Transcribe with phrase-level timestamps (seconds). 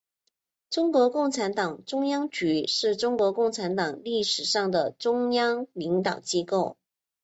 [0.71, 6.75] 中国共产党中央局是中国共产党历史上的中央领导机构。